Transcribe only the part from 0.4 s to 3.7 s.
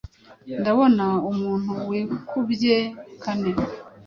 Ndabona Umuntu wikubye kane,